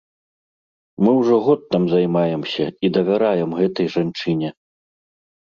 Мы 1.07 1.11
ўжо 1.19 1.35
год 1.49 1.61
там 1.75 1.83
займаемся 1.93 2.65
і 2.89 2.91
давяраем 2.97 3.55
гэтай 3.59 3.87
жанчыне. 3.97 4.49